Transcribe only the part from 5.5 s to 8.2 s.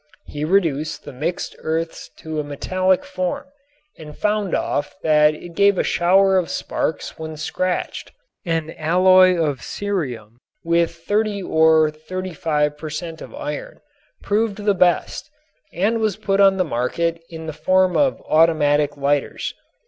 gave off a shower of sparks when scratched.